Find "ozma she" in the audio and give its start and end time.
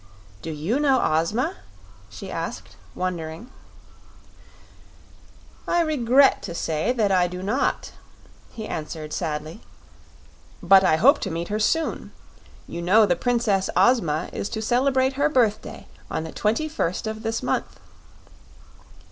0.99-2.31